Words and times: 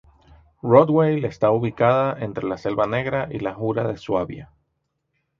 Rottweil 0.63 1.25
está 1.25 1.51
ubicada 1.51 2.17
entre 2.25 2.47
la 2.47 2.57
Selva 2.57 2.87
Negra 2.87 3.27
y 3.29 3.37
la 3.37 3.53
Jura 3.53 3.87
de 3.87 3.97
Suabia. 3.97 4.49